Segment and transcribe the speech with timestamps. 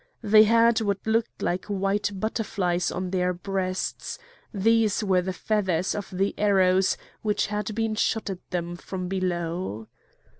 [0.23, 4.17] They had what looked like white butterflies on their breasts;
[4.51, 9.89] these were the feathers of the arrows which had been shot at them from below.